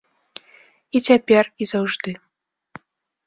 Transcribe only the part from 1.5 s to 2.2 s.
і заўжды.